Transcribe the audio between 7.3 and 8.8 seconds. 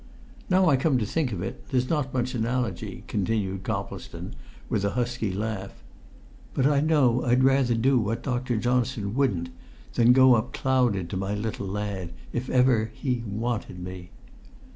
rather do what Dr.